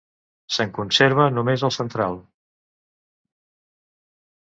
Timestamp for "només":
1.35-1.67